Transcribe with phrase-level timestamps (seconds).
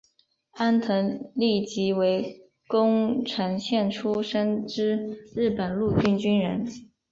[0.53, 6.67] 安藤利吉为宫城县出身之日本陆军军人。